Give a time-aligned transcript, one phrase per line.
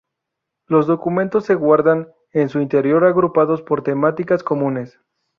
[0.65, 4.99] Los documentos se guardan en su interior agrupados por temáticas comunes.